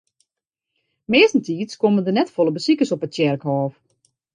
Meastentiids 1.11 1.77
komme 1.77 2.03
der 2.03 2.19
net 2.21 2.35
folle 2.39 2.57
besikers 2.59 2.95
op 2.95 3.05
it 3.05 3.11
tsjerkhôf. 3.13 3.73